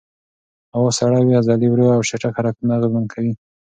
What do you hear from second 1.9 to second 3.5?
او چټک حرکتونه اغېزمن کوي.